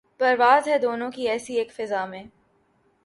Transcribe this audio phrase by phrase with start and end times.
[0.19, 2.23] پرواز ہے دونوں کی اسی ایک فضا میں